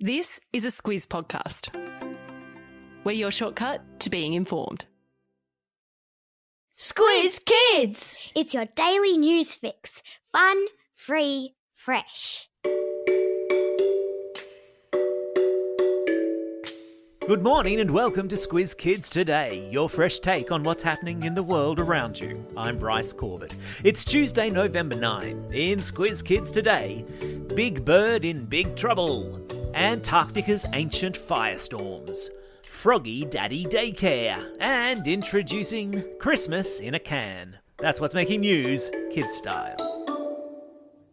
This 0.00 0.40
is 0.52 0.64
a 0.64 0.68
Squiz 0.68 1.08
podcast. 1.08 1.74
We're 3.02 3.10
your 3.10 3.32
shortcut 3.32 3.98
to 3.98 4.08
being 4.08 4.34
informed. 4.34 4.84
Squiz 6.72 7.44
Kids! 7.44 8.30
It's 8.36 8.54
your 8.54 8.66
daily 8.76 9.18
news 9.18 9.54
fix. 9.54 10.04
Fun, 10.30 10.66
free, 10.94 11.56
fresh. 11.74 12.48
Good 17.26 17.42
morning 17.42 17.80
and 17.80 17.90
welcome 17.90 18.28
to 18.28 18.36
Squiz 18.36 18.78
Kids 18.78 19.10
Today, 19.10 19.68
your 19.72 19.88
fresh 19.88 20.20
take 20.20 20.52
on 20.52 20.62
what's 20.62 20.84
happening 20.84 21.24
in 21.24 21.34
the 21.34 21.42
world 21.42 21.80
around 21.80 22.20
you. 22.20 22.46
I'm 22.56 22.78
Bryce 22.78 23.12
Corbett. 23.12 23.56
It's 23.82 24.04
Tuesday, 24.04 24.48
November 24.48 24.94
9. 24.94 25.48
In 25.52 25.80
Squiz 25.80 26.24
Kids 26.24 26.52
Today, 26.52 27.04
Big 27.56 27.84
Bird 27.84 28.24
in 28.24 28.46
Big 28.46 28.76
Trouble, 28.76 29.44
Antarctica's 29.78 30.66
Ancient 30.72 31.16
Firestorms, 31.16 32.30
Froggy 32.64 33.24
Daddy 33.24 33.64
Daycare, 33.64 34.56
and 34.58 35.06
introducing 35.06 36.04
Christmas 36.18 36.80
in 36.80 36.94
a 36.94 36.98
Can. 36.98 37.56
That's 37.76 38.00
what's 38.00 38.14
making 38.14 38.40
news, 38.40 38.90
kid 39.12 39.30
style. 39.30 39.76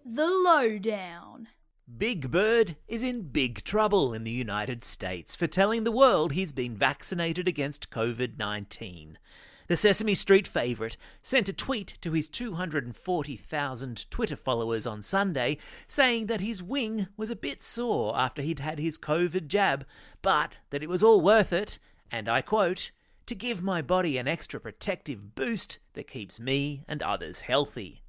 The 0.04 0.26
Lowdown. 0.26 1.48
Big 1.96 2.32
Bird 2.32 2.76
is 2.88 3.04
in 3.04 3.30
big 3.30 3.64
trouble 3.64 4.16
in 4.16 4.24
the 4.24 4.32
United 4.32 4.84
States 4.84 5.36
for 5.36 5.46
telling 5.46 5.84
the 5.84 5.92
world 5.92 6.32
he's 6.32 6.52
been 6.52 6.76
vaccinated 6.76 7.48
against 7.48 7.92
COVID 7.92 8.40
19. 8.40 9.20
The 9.68 9.76
Sesame 9.76 10.14
Street 10.14 10.48
favourite 10.48 10.96
sent 11.24 11.50
a 11.50 11.54
tweet 11.54 11.98
to 12.02 12.12
his 12.12 12.30
240,000 12.30 14.12
Twitter 14.12 14.36
followers 14.36 14.86
on 14.86 15.02
Sunday 15.02 15.58
saying 15.88 16.28
that 16.28 16.40
his 16.40 16.62
wing 16.62 17.08
was 17.18 17.32
a 17.32 17.36
bit 17.36 17.64
sore 17.64 18.16
after 18.16 18.44
he'd 18.44 18.60
had 18.60 18.78
his 18.78 19.00
COVID 19.00 19.48
jab, 19.48 19.86
but 20.22 20.58
that 20.70 20.84
it 20.84 20.90
was 20.90 21.02
all 21.02 21.20
worth 21.20 21.52
it, 21.52 21.80
and 22.12 22.30
I 22.30 22.42
quote, 22.42 22.92
to 23.26 23.34
give 23.34 23.64
my 23.64 23.82
body 23.82 24.20
an 24.20 24.28
extra 24.28 24.60
protective 24.60 25.34
boost 25.34 25.80
that 25.94 26.08
keeps 26.08 26.40
me 26.40 26.84
and 26.88 27.02
others 27.02 27.42
healthy. 27.42 28.05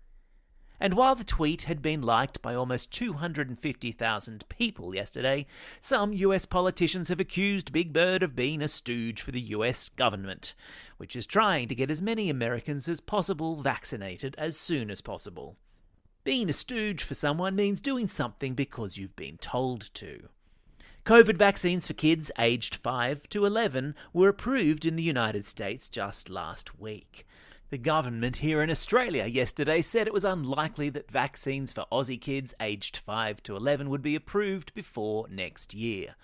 And 0.79 0.95
while 0.95 1.15
the 1.15 1.25
tweet 1.25 1.63
had 1.63 1.81
been 1.81 2.03
liked 2.03 2.43
by 2.43 2.55
almost 2.55 2.91
250,000 2.93 4.45
people 4.49 4.95
yesterday, 4.95 5.47
some 5.81 6.13
US 6.13 6.45
politicians 6.45 7.09
have 7.09 7.21
accused 7.21 7.73
Big 7.73 7.93
Bird 7.93 8.23
of 8.23 8.37
being 8.37 8.61
a 8.61 8.69
stooge 8.69 9.23
for 9.23 9.33
the 9.33 9.41
US 9.41 9.89
government, 9.89 10.55
which 10.99 11.17
is 11.17 11.27
trying 11.27 11.69
to 11.69 11.75
get 11.75 11.91
as 11.91 12.03
many 12.03 12.29
Americans 12.29 12.89
as 12.89 13.01
possible 13.01 13.63
vaccinated 13.63 14.35
as 14.37 14.57
soon 14.57 14.91
as 14.91 15.01
possible. 15.01 15.57
Being 16.25 16.51
a 16.51 16.53
stooge 16.53 17.03
for 17.03 17.15
someone 17.15 17.55
means 17.55 17.81
doing 17.81 18.07
something 18.07 18.55
because 18.55 18.99
you've 18.99 19.17
been 19.17 19.39
told 19.39 19.91
to. 19.95 20.29
COVID 21.07 21.39
vaccines 21.39 21.87
for 21.87 21.95
kids 21.95 22.33
aged 22.37 22.75
5 22.75 23.29
to 23.29 23.47
11 23.47 23.95
were 24.13 24.29
approved 24.29 24.85
in 24.85 24.97
the 24.97 25.05
United 25.05 25.45
States 25.45 25.89
just 25.89 26.29
last 26.29 26.81
week. 26.81 27.25
The 27.69 27.79
government 27.79 28.37
here 28.37 28.63
in 28.63 28.71
Australia 28.71 29.27
yesterday 29.27 29.81
said 29.81 30.07
it 30.07 30.13
was 30.13 30.25
unlikely 30.25 30.89
that 30.91 31.11
vaccines 31.11 31.73
for 31.73 31.85
Aussie 31.91 32.21
kids 32.21 32.55
aged 32.61 32.97
5 32.97 33.43
to 33.43 33.57
11 33.57 33.91
would 33.91 34.03
be 34.03 34.15
approved 34.15 34.73
before 34.73 35.27
next 35.29 35.75
year, 35.75 36.15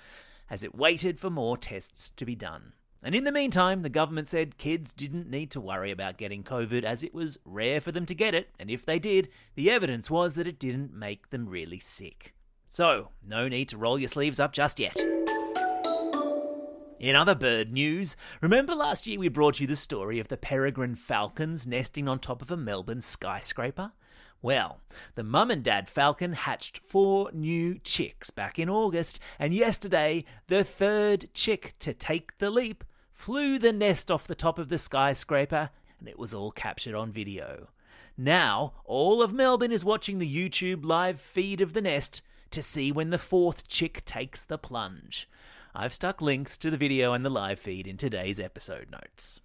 as 0.48 0.62
it 0.62 0.76
waited 0.76 1.18
for 1.18 1.30
more 1.30 1.56
tests 1.56 2.10
to 2.10 2.24
be 2.24 2.36
done. 2.36 2.74
And 3.02 3.12
in 3.12 3.24
the 3.24 3.32
meantime, 3.32 3.82
the 3.82 3.88
government 3.88 4.28
said 4.28 4.56
kids 4.56 4.92
didn't 4.92 5.28
need 5.28 5.50
to 5.50 5.60
worry 5.60 5.90
about 5.90 6.16
getting 6.16 6.44
COVID 6.44 6.84
as 6.84 7.02
it 7.02 7.12
was 7.12 7.38
rare 7.44 7.80
for 7.80 7.90
them 7.90 8.06
to 8.06 8.14
get 8.14 8.36
it, 8.36 8.50
and 8.60 8.70
if 8.70 8.86
they 8.86 9.00
did, 9.00 9.28
the 9.56 9.68
evidence 9.68 10.08
was 10.08 10.36
that 10.36 10.46
it 10.46 10.60
didn't 10.60 10.94
make 10.94 11.30
them 11.30 11.48
really 11.48 11.80
sick. 11.80 12.34
So, 12.68 13.10
no 13.20 13.48
need 13.48 13.68
to 13.70 13.76
roll 13.76 13.98
your 13.98 14.06
sleeves 14.06 14.38
up 14.38 14.52
just 14.52 14.78
yet. 14.78 14.96
In 17.02 17.16
other 17.16 17.34
bird 17.34 17.72
news, 17.72 18.16
remember 18.40 18.76
last 18.76 19.08
year 19.08 19.18
we 19.18 19.26
brought 19.26 19.58
you 19.58 19.66
the 19.66 19.74
story 19.74 20.20
of 20.20 20.28
the 20.28 20.36
peregrine 20.36 20.94
falcons 20.94 21.66
nesting 21.66 22.06
on 22.06 22.20
top 22.20 22.40
of 22.40 22.52
a 22.52 22.56
Melbourne 22.56 23.00
skyscraper? 23.00 23.90
Well, 24.40 24.78
the 25.16 25.24
mum 25.24 25.50
and 25.50 25.64
dad 25.64 25.88
falcon 25.88 26.32
hatched 26.32 26.78
four 26.78 27.28
new 27.32 27.80
chicks 27.82 28.30
back 28.30 28.56
in 28.56 28.70
August, 28.70 29.18
and 29.40 29.52
yesterday, 29.52 30.24
the 30.46 30.62
third 30.62 31.28
chick 31.34 31.74
to 31.80 31.92
take 31.92 32.38
the 32.38 32.50
leap 32.50 32.84
flew 33.10 33.58
the 33.58 33.72
nest 33.72 34.08
off 34.08 34.28
the 34.28 34.36
top 34.36 34.60
of 34.60 34.68
the 34.68 34.78
skyscraper, 34.78 35.70
and 35.98 36.08
it 36.08 36.20
was 36.20 36.32
all 36.32 36.52
captured 36.52 36.94
on 36.94 37.10
video. 37.10 37.66
Now, 38.16 38.74
all 38.84 39.22
of 39.22 39.32
Melbourne 39.32 39.72
is 39.72 39.84
watching 39.84 40.18
the 40.18 40.32
YouTube 40.32 40.84
live 40.84 41.20
feed 41.20 41.60
of 41.60 41.72
the 41.72 41.82
nest 41.82 42.22
to 42.52 42.62
see 42.62 42.92
when 42.92 43.10
the 43.10 43.18
fourth 43.18 43.66
chick 43.66 44.04
takes 44.04 44.44
the 44.44 44.56
plunge. 44.56 45.28
I've 45.74 45.94
stuck 45.94 46.20
links 46.20 46.58
to 46.58 46.70
the 46.70 46.76
video 46.76 47.14
and 47.14 47.24
the 47.24 47.30
live 47.30 47.58
feed 47.58 47.86
in 47.86 47.96
today's 47.96 48.38
episode 48.38 48.88
notes. 48.90 49.40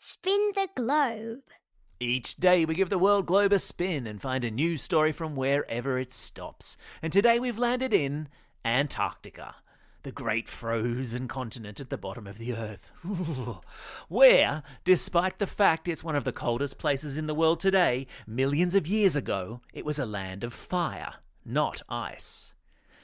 Spin 0.00 0.50
the 0.56 0.68
globe. 0.74 1.42
Each 2.00 2.34
day 2.34 2.64
we 2.64 2.74
give 2.74 2.90
the 2.90 2.98
world 2.98 3.26
globe 3.26 3.52
a 3.52 3.60
spin 3.60 4.08
and 4.08 4.20
find 4.20 4.42
a 4.42 4.50
new 4.50 4.76
story 4.76 5.12
from 5.12 5.36
wherever 5.36 5.96
it 5.96 6.10
stops. 6.10 6.76
And 7.00 7.12
today 7.12 7.38
we've 7.38 7.58
landed 7.58 7.94
in 7.94 8.28
Antarctica, 8.64 9.54
the 10.02 10.12
great 10.12 10.48
frozen 10.48 11.28
continent 11.28 11.80
at 11.80 11.90
the 11.90 11.98
bottom 11.98 12.26
of 12.26 12.38
the 12.38 12.54
earth. 12.54 12.92
Where, 14.08 14.62
despite 14.84 15.38
the 15.38 15.46
fact 15.46 15.88
it's 15.88 16.04
one 16.04 16.16
of 16.16 16.24
the 16.24 16.32
coldest 16.32 16.78
places 16.78 17.16
in 17.16 17.26
the 17.26 17.34
world 17.34 17.60
today, 17.60 18.06
millions 18.26 18.74
of 18.74 18.86
years 18.86 19.16
ago 19.16 19.60
it 19.72 19.84
was 19.84 19.98
a 19.98 20.06
land 20.06 20.44
of 20.44 20.52
fire, 20.52 21.14
not 21.44 21.82
ice. 21.88 22.52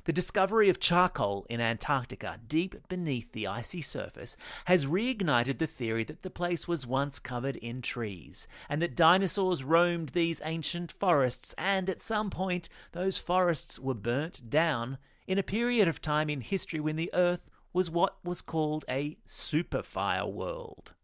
The 0.08 0.12
discovery 0.14 0.70
of 0.70 0.80
charcoal 0.80 1.44
in 1.50 1.60
Antarctica, 1.60 2.40
deep 2.48 2.88
beneath 2.88 3.32
the 3.32 3.46
icy 3.46 3.82
surface, 3.82 4.38
has 4.64 4.86
reignited 4.86 5.58
the 5.58 5.66
theory 5.66 6.02
that 6.04 6.22
the 6.22 6.30
place 6.30 6.66
was 6.66 6.86
once 6.86 7.18
covered 7.18 7.56
in 7.56 7.82
trees, 7.82 8.48
and 8.70 8.80
that 8.80 8.96
dinosaurs 8.96 9.62
roamed 9.62 10.10
these 10.10 10.40
ancient 10.44 10.90
forests, 10.90 11.54
and 11.58 11.90
at 11.90 12.00
some 12.00 12.30
point 12.30 12.70
those 12.92 13.18
forests 13.18 13.78
were 13.78 13.92
burnt 13.92 14.48
down 14.48 14.96
in 15.28 15.38
a 15.38 15.42
period 15.42 15.86
of 15.86 16.00
time 16.00 16.30
in 16.30 16.40
history 16.40 16.80
when 16.80 16.96
the 16.96 17.10
Earth 17.12 17.50
was 17.74 17.90
what 17.90 18.16
was 18.24 18.40
called 18.40 18.86
a 18.88 19.18
superfire 19.26 20.28
world. 20.28 20.94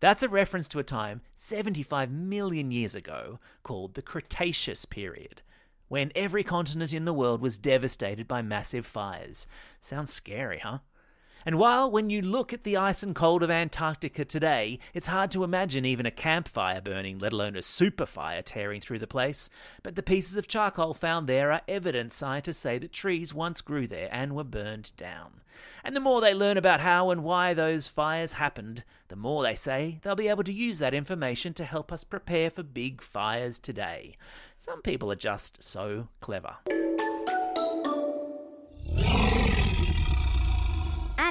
That's 0.00 0.22
a 0.22 0.28
reference 0.30 0.66
to 0.68 0.78
a 0.78 0.82
time 0.82 1.20
75 1.34 2.10
million 2.10 2.70
years 2.70 2.94
ago 2.94 3.38
called 3.62 3.94
the 3.94 4.02
Cretaceous 4.02 4.86
period, 4.86 5.42
when 5.88 6.10
every 6.14 6.42
continent 6.42 6.94
in 6.94 7.04
the 7.04 7.12
world 7.12 7.42
was 7.42 7.58
devastated 7.58 8.26
by 8.26 8.40
massive 8.40 8.86
fires. 8.86 9.46
Sounds 9.80 10.10
scary, 10.10 10.60
huh? 10.60 10.78
And 11.46 11.58
while 11.58 11.90
when 11.90 12.10
you 12.10 12.20
look 12.20 12.52
at 12.52 12.64
the 12.64 12.76
ice 12.76 13.02
and 13.02 13.14
cold 13.14 13.42
of 13.42 13.50
Antarctica 13.50 14.24
today, 14.24 14.78
it's 14.92 15.06
hard 15.06 15.30
to 15.30 15.44
imagine 15.44 15.84
even 15.84 16.06
a 16.06 16.10
campfire 16.10 16.80
burning, 16.80 17.18
let 17.18 17.32
alone 17.32 17.56
a 17.56 17.60
superfire 17.60 18.42
tearing 18.44 18.80
through 18.80 18.98
the 18.98 19.06
place, 19.06 19.48
but 19.82 19.94
the 19.94 20.02
pieces 20.02 20.36
of 20.36 20.46
charcoal 20.46 20.94
found 20.94 21.26
there 21.26 21.52
are 21.52 21.62
evidence 21.66 22.14
scientists 22.14 22.58
say 22.58 22.78
that 22.78 22.92
trees 22.92 23.32
once 23.32 23.60
grew 23.60 23.86
there 23.86 24.08
and 24.12 24.34
were 24.34 24.44
burned 24.44 24.92
down. 24.96 25.40
And 25.82 25.96
the 25.96 26.00
more 26.00 26.20
they 26.20 26.34
learn 26.34 26.56
about 26.56 26.80
how 26.80 27.10
and 27.10 27.24
why 27.24 27.54
those 27.54 27.88
fires 27.88 28.34
happened, 28.34 28.84
the 29.08 29.16
more 29.16 29.42
they 29.42 29.54
say 29.54 29.98
they'll 30.02 30.14
be 30.14 30.28
able 30.28 30.44
to 30.44 30.52
use 30.52 30.78
that 30.78 30.94
information 30.94 31.54
to 31.54 31.64
help 31.64 31.92
us 31.92 32.04
prepare 32.04 32.50
for 32.50 32.62
big 32.62 33.02
fires 33.02 33.58
today. 33.58 34.16
Some 34.56 34.82
people 34.82 35.10
are 35.10 35.16
just 35.16 35.62
so 35.62 36.08
clever. 36.20 36.56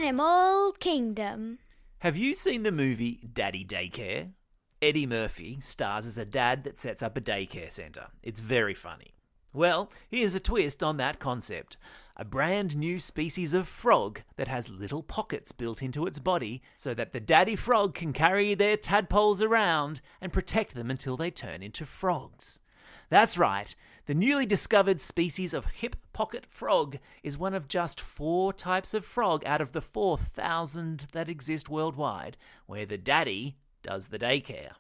Animal 0.02 0.72
Kingdom. 0.80 1.60
Have 1.98 2.16
you 2.16 2.34
seen 2.34 2.64
the 2.64 2.72
movie 2.72 3.20
Daddy 3.34 3.66
Daycare? 3.66 4.32
Eddie 4.82 5.06
Murphy 5.06 5.60
stars 5.60 6.06
as 6.06 6.18
a 6.18 6.24
dad 6.24 6.64
that 6.64 6.80
sets 6.80 7.04
up 7.04 7.18
a 7.18 7.22
daycare 7.22 7.70
centre. 7.70 8.08
It's 8.24 8.40
very 8.40 8.74
funny. 8.74 9.16
Well, 9.52 9.92
here's 10.08 10.36
a 10.36 10.40
twist 10.40 10.84
on 10.84 10.96
that 10.98 11.20
concept. 11.20 11.76
A 12.16 12.24
brand 12.24 12.78
new 12.78 12.98
species 12.98 13.54
of 13.54 13.68
frog 13.68 14.22
that 14.38 14.48
has 14.48 14.70
little 14.70 15.04
pockets 15.04 15.52
built 15.52 15.84
into 15.84 16.06
its 16.06 16.20
body 16.20 16.62
so 16.78 16.94
that 16.94 17.12
the 17.12 17.20
daddy 17.20 17.58
frog 17.58 17.94
can 17.94 18.14
carry 18.14 18.54
their 18.54 18.78
tadpoles 18.78 19.42
around 19.42 20.00
and 20.22 20.32
protect 20.32 20.76
them 20.76 20.90
until 20.90 21.18
they 21.18 21.30
turn 21.30 21.62
into 21.62 21.86
frogs. 21.86 22.62
That's 23.10 23.38
right, 23.38 23.76
the 24.06 24.14
newly 24.16 24.46
discovered 24.46 25.00
species 25.00 25.54
of 25.54 25.66
hip 25.66 25.96
pocket 26.14 26.46
frog 26.48 26.98
is 27.22 27.38
one 27.38 27.54
of 27.54 27.68
just 27.68 28.02
four 28.02 28.52
types 28.54 28.94
of 28.94 29.06
frog 29.06 29.46
out 29.46 29.62
of 29.62 29.72
the 29.72 29.82
4,000 29.82 31.08
that 31.12 31.30
exist 31.30 31.70
worldwide, 31.70 32.38
where 32.66 32.86
the 32.86 32.98
daddy 32.98 33.58
does 33.84 34.08
the 34.08 34.20
daycare. 34.20 34.72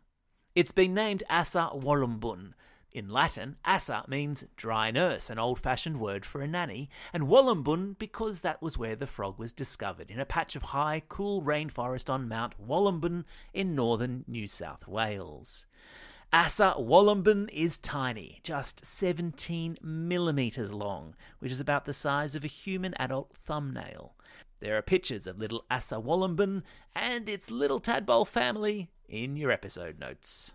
It's 0.55 0.71
been 0.71 0.93
named 0.93 1.23
Assa 1.29 1.69
wollumbin. 1.73 2.53
In 2.91 3.07
Latin, 3.07 3.57
assa 3.63 4.03
means 4.07 4.45
dry 4.55 4.89
nurse, 4.89 5.29
an 5.29 5.37
old 5.37 5.59
fashioned 5.59 5.99
word 5.99 6.25
for 6.25 6.41
a 6.41 6.47
nanny, 6.47 6.89
and 7.13 7.27
wollumbin 7.27 7.99
because 7.99 8.41
that 8.41 8.63
was 8.63 8.79
where 8.79 8.95
the 8.95 9.05
frog 9.05 9.37
was 9.37 9.53
discovered, 9.53 10.09
in 10.09 10.19
a 10.19 10.25
patch 10.25 10.55
of 10.55 10.63
high, 10.63 11.03
cool 11.07 11.43
rainforest 11.43 12.09
on 12.09 12.27
Mount 12.27 12.55
Wollumbin 12.59 13.25
in 13.53 13.75
northern 13.75 14.25
New 14.27 14.47
South 14.47 14.87
Wales. 14.87 15.67
Assa 16.31 16.75
Wollumbin 16.77 17.49
is 17.51 17.79
tiny, 17.79 18.39
just 18.43 18.85
17 18.85 19.79
millimetres 19.81 20.71
long, 20.71 21.15
which 21.39 21.51
is 21.51 21.59
about 21.59 21.85
the 21.85 21.93
size 21.93 22.35
of 22.35 22.43
a 22.43 22.47
human 22.47 22.93
adult 22.99 23.31
thumbnail. 23.33 24.13
There 24.59 24.77
are 24.77 24.83
pictures 24.83 25.25
of 25.25 25.39
little 25.39 25.65
Assa 25.71 25.95
Wollumbin 25.95 26.61
and 26.93 27.27
its 27.27 27.49
little 27.49 27.79
tadpole 27.79 28.25
family 28.25 28.91
in 29.07 29.37
your 29.37 29.49
episode 29.49 29.97
notes. 29.97 30.51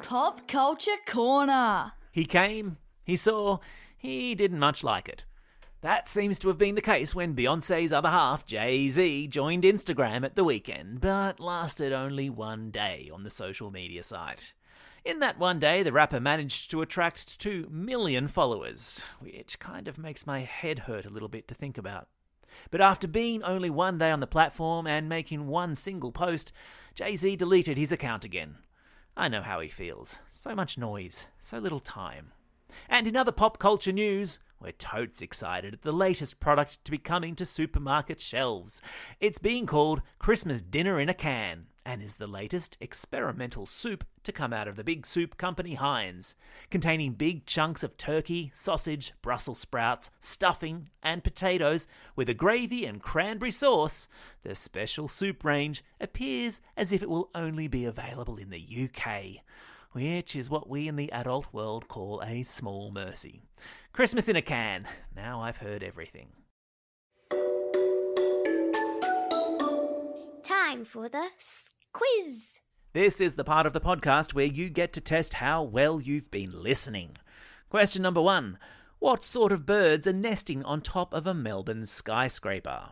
Pop 0.00 0.48
Culture 0.48 0.96
Corner. 1.06 1.92
He 2.10 2.24
came, 2.24 2.78
he 3.04 3.16
saw, 3.16 3.58
he 3.98 4.34
didn't 4.34 4.60
much 4.60 4.82
like 4.82 5.10
it. 5.10 5.24
That 5.84 6.08
seems 6.08 6.38
to 6.38 6.48
have 6.48 6.56
been 6.56 6.76
the 6.76 6.80
case 6.80 7.14
when 7.14 7.34
Beyonce's 7.34 7.92
other 7.92 8.08
half, 8.08 8.46
Jay 8.46 8.88
Z, 8.88 9.26
joined 9.26 9.64
Instagram 9.64 10.24
at 10.24 10.34
the 10.34 10.42
weekend, 10.42 11.02
but 11.02 11.38
lasted 11.38 11.92
only 11.92 12.30
one 12.30 12.70
day 12.70 13.10
on 13.12 13.22
the 13.22 13.28
social 13.28 13.70
media 13.70 14.02
site. 14.02 14.54
In 15.04 15.18
that 15.18 15.38
one 15.38 15.58
day, 15.58 15.82
the 15.82 15.92
rapper 15.92 16.20
managed 16.20 16.70
to 16.70 16.80
attract 16.80 17.38
2 17.38 17.68
million 17.70 18.28
followers, 18.28 19.04
which 19.20 19.58
kind 19.58 19.86
of 19.86 19.98
makes 19.98 20.26
my 20.26 20.40
head 20.40 20.78
hurt 20.78 21.04
a 21.04 21.10
little 21.10 21.28
bit 21.28 21.46
to 21.48 21.54
think 21.54 21.76
about. 21.76 22.08
But 22.70 22.80
after 22.80 23.06
being 23.06 23.42
only 23.42 23.68
one 23.68 23.98
day 23.98 24.10
on 24.10 24.20
the 24.20 24.26
platform 24.26 24.86
and 24.86 25.06
making 25.06 25.48
one 25.48 25.74
single 25.74 26.12
post, 26.12 26.50
Jay 26.94 27.14
Z 27.14 27.36
deleted 27.36 27.76
his 27.76 27.92
account 27.92 28.24
again. 28.24 28.56
I 29.18 29.28
know 29.28 29.42
how 29.42 29.60
he 29.60 29.68
feels. 29.68 30.18
So 30.30 30.54
much 30.54 30.78
noise, 30.78 31.26
so 31.42 31.58
little 31.58 31.78
time. 31.78 32.32
And 32.88 33.06
in 33.06 33.16
other 33.16 33.32
pop 33.32 33.58
culture 33.58 33.92
news, 33.92 34.38
we're 34.64 34.72
totes 34.72 35.20
excited 35.20 35.74
at 35.74 35.82
the 35.82 35.92
latest 35.92 36.40
product 36.40 36.82
to 36.86 36.90
be 36.90 36.96
coming 36.96 37.36
to 37.36 37.44
supermarket 37.44 38.18
shelves. 38.18 38.80
It's 39.20 39.38
being 39.38 39.66
called 39.66 40.00
Christmas 40.18 40.62
Dinner 40.62 40.98
in 40.98 41.10
a 41.10 41.14
Can 41.14 41.66
and 41.84 42.02
is 42.02 42.14
the 42.14 42.26
latest 42.26 42.78
experimental 42.80 43.66
soup 43.66 44.04
to 44.22 44.32
come 44.32 44.54
out 44.54 44.66
of 44.66 44.76
the 44.76 44.84
big 44.84 45.06
soup 45.06 45.36
company 45.36 45.74
Heinz, 45.74 46.34
containing 46.70 47.12
big 47.12 47.44
chunks 47.44 47.82
of 47.82 47.98
turkey, 47.98 48.50
sausage, 48.54 49.12
Brussels 49.20 49.58
sprouts, 49.58 50.08
stuffing, 50.18 50.88
and 51.02 51.22
potatoes 51.22 51.86
with 52.16 52.30
a 52.30 52.34
gravy 52.34 52.86
and 52.86 53.02
cranberry 53.02 53.50
sauce. 53.50 54.08
The 54.44 54.54
special 54.54 55.08
soup 55.08 55.44
range 55.44 55.84
appears 56.00 56.62
as 56.74 56.90
if 56.90 57.02
it 57.02 57.10
will 57.10 57.28
only 57.34 57.68
be 57.68 57.84
available 57.84 58.38
in 58.38 58.48
the 58.48 58.88
UK 58.88 59.44
which 59.94 60.34
is 60.34 60.50
what 60.50 60.68
we 60.68 60.88
in 60.88 60.96
the 60.96 61.10
adult 61.12 61.46
world 61.52 61.86
call 61.86 62.20
a 62.26 62.42
small 62.42 62.90
mercy. 62.90 63.42
Christmas 63.92 64.28
in 64.28 64.34
a 64.34 64.42
can. 64.42 64.82
Now 65.14 65.40
I've 65.40 65.58
heard 65.58 65.84
everything. 65.84 66.30
Time 70.42 70.84
for 70.84 71.08
the 71.08 71.28
quiz. 71.92 72.58
This 72.92 73.20
is 73.20 73.34
the 73.34 73.44
part 73.44 73.66
of 73.66 73.72
the 73.72 73.80
podcast 73.80 74.34
where 74.34 74.46
you 74.46 74.68
get 74.68 74.92
to 74.94 75.00
test 75.00 75.34
how 75.34 75.62
well 75.62 76.00
you've 76.00 76.30
been 76.32 76.50
listening. 76.52 77.16
Question 77.70 78.02
number 78.02 78.20
one 78.20 78.58
What 78.98 79.24
sort 79.24 79.52
of 79.52 79.64
birds 79.64 80.08
are 80.08 80.12
nesting 80.12 80.64
on 80.64 80.80
top 80.80 81.14
of 81.14 81.28
a 81.28 81.34
Melbourne 81.34 81.86
skyscraper? 81.86 82.90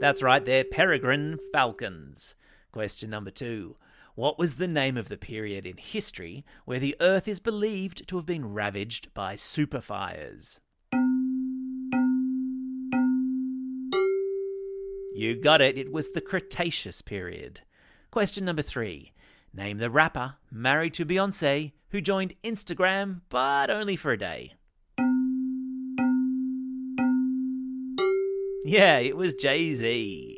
That's 0.00 0.22
right, 0.22 0.44
they're 0.44 0.64
peregrine 0.64 1.38
falcons. 1.50 2.34
Question 2.74 3.08
number 3.08 3.30
two. 3.30 3.76
What 4.16 4.36
was 4.36 4.56
the 4.56 4.66
name 4.66 4.96
of 4.96 5.08
the 5.08 5.16
period 5.16 5.64
in 5.64 5.76
history 5.76 6.44
where 6.64 6.80
the 6.80 6.96
Earth 6.98 7.28
is 7.28 7.38
believed 7.38 8.08
to 8.08 8.16
have 8.16 8.26
been 8.26 8.52
ravaged 8.52 9.14
by 9.14 9.36
superfires? 9.36 10.58
You 15.14 15.40
got 15.40 15.62
it, 15.62 15.78
it 15.78 15.92
was 15.92 16.10
the 16.10 16.20
Cretaceous 16.20 17.00
period. 17.00 17.60
Question 18.10 18.44
number 18.44 18.62
three. 18.62 19.12
Name 19.52 19.78
the 19.78 19.88
rapper 19.88 20.34
married 20.50 20.94
to 20.94 21.06
Beyonce 21.06 21.70
who 21.90 22.00
joined 22.00 22.34
Instagram 22.42 23.20
but 23.28 23.70
only 23.70 23.94
for 23.94 24.10
a 24.10 24.18
day. 24.18 24.54
Yeah, 28.64 28.98
it 28.98 29.16
was 29.16 29.34
Jay 29.34 29.74
Z. 29.74 30.33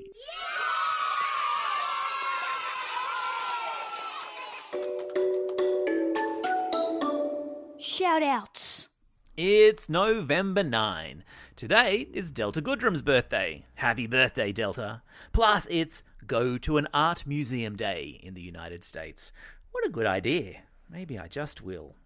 Shout 8.07 8.23
outs. 8.23 8.89
It's 9.37 9.89
November 9.89 10.63
9. 10.63 11.25
Today 11.57 12.07
is 12.15 12.31
Delta 12.31 12.63
Goodrum's 12.63 13.03
birthday. 13.03 13.65
Happy 13.75 14.07
birthday, 14.07 14.53
Delta. 14.53 15.03
Plus, 15.33 15.67
it's 15.69 16.05
Go 16.25 16.57
to 16.57 16.77
an 16.77 16.87
Art 16.95 17.27
Museum 17.27 17.75
Day 17.75 18.21
in 18.23 18.35
the 18.35 18.41
United 18.41 18.85
States. 18.85 19.33
What 19.73 19.85
a 19.85 19.91
good 19.91 20.07
idea. 20.07 20.59
Maybe 20.89 21.19
I 21.19 21.27
just 21.27 21.63
will. 21.63 21.97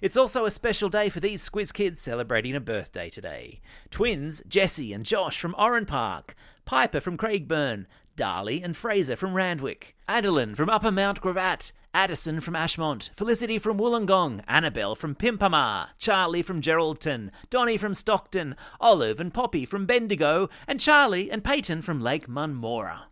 It's 0.00 0.16
also 0.16 0.46
a 0.46 0.50
special 0.50 0.88
day 0.88 1.10
for 1.10 1.20
these 1.20 1.46
Squiz 1.46 1.70
kids 1.70 2.00
celebrating 2.00 2.56
a 2.56 2.60
birthday 2.60 3.10
today. 3.10 3.60
Twins 3.90 4.42
Jesse 4.48 4.94
and 4.94 5.04
Josh 5.04 5.38
from 5.38 5.54
Oran 5.58 5.84
Park, 5.84 6.34
Piper 6.64 6.98
from 6.98 7.18
Craigburn, 7.18 7.84
Darley 8.16 8.62
and 8.62 8.74
Fraser 8.74 9.16
from 9.16 9.34
Randwick, 9.34 9.94
Adeline 10.08 10.54
from 10.54 10.70
Upper 10.70 10.90
Mount 10.90 11.20
Gravatt, 11.20 11.72
Addison 11.96 12.40
from 12.40 12.52
Ashmont, 12.52 13.08
Felicity 13.14 13.58
from 13.58 13.78
Wollongong, 13.78 14.42
Annabelle 14.46 14.94
from 14.94 15.14
Pimpama, 15.14 15.88
Charlie 15.96 16.42
from 16.42 16.60
Geraldton, 16.60 17.30
Donny 17.48 17.78
from 17.78 17.94
Stockton, 17.94 18.54
Olive 18.78 19.18
and 19.18 19.32
Poppy 19.32 19.64
from 19.64 19.86
Bendigo, 19.86 20.50
and 20.66 20.78
Charlie 20.78 21.30
and 21.30 21.42
Peyton 21.42 21.80
from 21.80 22.02
Lake 22.02 22.28
Munmorah. 22.28 23.04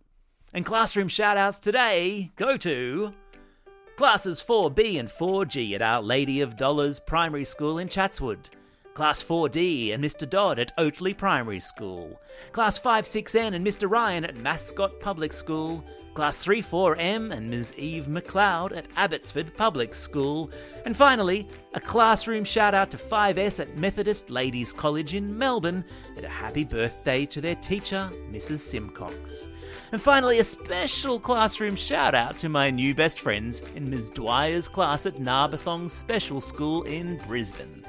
And 0.53 0.67
classroom 0.67 1.09
shout-outs 1.09 1.61
today 1.61 2.31
go 2.37 2.59
to 2.59 3.15
Classes 3.97 4.45
4B 4.47 5.01
and 5.01 5.09
4G 5.09 5.73
at 5.73 5.81
Our 5.81 6.03
Lady 6.03 6.43
of 6.43 6.59
Dolours 6.59 7.01
Primary 7.01 7.47
School 7.47 7.79
in 7.79 7.89
Chatswood. 7.89 8.51
Class 8.95 9.21
4D 9.25 9.93
and 9.93 10.05
Mr. 10.05 10.29
Dodd 10.29 10.61
at 10.61 10.77
Oatley 10.79 11.19
Primary 11.19 11.59
School. 11.59 12.21
Class 12.53 12.79
5-6N 12.79 13.53
and 13.53 13.67
Mr. 13.67 13.91
Ryan 13.91 14.25
at 14.25 14.37
Mascot 14.37 15.01
Public 15.01 15.33
School. 15.33 15.85
Class 16.15 16.45
3-4M 16.45 17.33
and 17.37 17.51
Ms. 17.51 17.75
Eve 17.77 18.07
McLeod 18.07 18.77
at 18.77 18.87
Abbotsford 18.97 19.57
Public 19.57 19.97
School. 19.97 20.49
And 20.85 20.97
finally, 20.97 21.49
a 21.75 21.81
classroom 21.81 22.45
shout 22.45 22.73
out 22.73 22.93
to 22.93 22.97
5S 22.97 23.59
at 23.59 23.77
Methodist 23.77 24.31
Ladies 24.31 24.73
College 24.73 25.15
in 25.15 25.37
Melbourne 25.37 25.85
and 26.15 26.25
a 26.25 26.29
happy 26.29 26.63
birthday 26.63 27.27
to 27.27 27.41
their 27.41 27.57
teacher, 27.57 28.09
Mrs. 28.31 28.59
Simcox. 28.59 29.49
And 29.91 30.01
finally, 30.01 30.39
a 30.39 30.45
special 30.45 31.19
classroom 31.19 31.75
shout 31.75 32.15
out 32.15 32.39
to 32.39 32.49
my 32.49 32.71
new 32.71 32.95
best 32.95 33.19
friends 33.19 33.61
in 33.75 33.91
Ms. 33.91 34.13
Dwyer's 34.13 34.69
class 34.69 35.05
at 35.05 35.17
Narbethong 35.17 35.91
Special 35.91 36.41
School 36.41 36.85
in 36.85 37.19
Brisbane. 37.27 37.83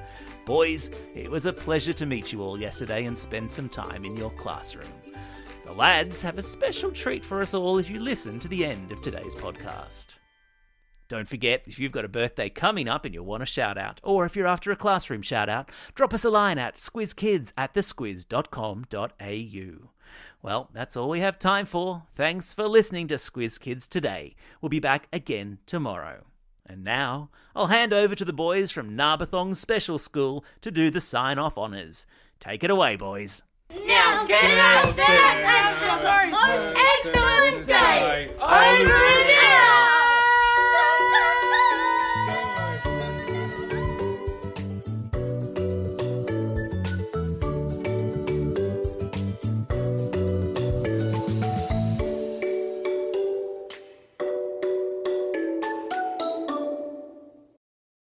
Boys, 0.46 0.92
it 1.16 1.30
was 1.30 1.48
a 1.48 1.54
pleasure 1.54 1.94
to 1.94 2.06
meet 2.06 2.32
you 2.32 2.44
all 2.44 2.60
yesterday 2.60 3.06
and 3.06 3.18
spend 3.18 3.50
some 3.50 3.68
time 3.68 4.06
in 4.06 4.16
your 4.16 4.30
classroom. 4.32 4.94
The 5.66 5.74
lads 5.74 6.22
have 6.22 6.38
a 6.38 6.44
special 6.44 6.92
treat 6.92 7.26
for 7.26 7.42
us 7.42 7.56
all 7.56 7.80
if 7.80 7.90
you 7.90 8.00
listen 8.00 8.38
to 8.40 8.48
the 8.48 8.64
end 8.64 8.92
of 8.92 9.02
today's 9.02 9.36
podcast. 9.36 10.16
Don't 11.08 11.28
forget, 11.28 11.64
if 11.66 11.80
you've 11.80 11.92
got 11.92 12.06
a 12.06 12.10
birthday 12.10 12.50
coming 12.50 12.88
up 12.88 13.06
and 13.06 13.14
you 13.14 13.24
want 13.24 13.42
a 13.42 13.48
shout 13.48 13.78
out, 13.78 14.00
or 14.04 14.26
if 14.26 14.36
you're 14.36 14.46
after 14.46 14.72
a 14.72 14.76
classroom 14.76 15.24
shout 15.24 15.50
out, 15.50 15.72
drop 15.96 16.14
us 16.14 16.26
a 16.26 16.30
line 16.30 16.60
at 16.60 16.76
squizkids 16.76 17.52
at 17.58 17.74
thesquiz.com.au. 17.74 19.90
Well, 20.44 20.70
that's 20.74 20.96
all 20.96 21.10
we 21.10 21.20
have 21.22 21.40
time 21.40 21.66
for. 21.66 22.04
Thanks 22.14 22.54
for 22.54 22.68
listening 22.68 23.08
to 23.08 23.16
Squiz 23.16 23.60
Kids 23.60 23.88
today. 23.88 24.36
We'll 24.62 24.70
be 24.70 24.80
back 24.80 25.08
again 25.12 25.58
tomorrow. 25.66 26.24
And 26.66 26.84
now 26.84 27.30
I'll 27.56 27.68
hand 27.68 27.94
over 27.94 28.16
to 28.16 28.26
the 28.26 28.34
boys 28.34 28.72
from 28.72 28.98
Narbethong 28.98 29.56
Special 29.56 30.00
School 30.00 30.44
to 30.62 30.72
do 30.72 30.90
the 30.90 31.02
sign 31.02 31.38
off 31.38 31.58
honours. 31.58 32.06
Take 32.40 32.64
it 32.64 32.70
away, 32.70 32.96
boys. 32.96 33.44
Now 33.70 34.26
get 34.26 34.44
out 34.44 34.96
there 34.96 35.08
and 35.08 35.46
have 35.46 36.02
the 36.02 36.32
most 36.32 36.82
excellent 37.04 37.68
day 37.68 38.30
over 38.40 39.35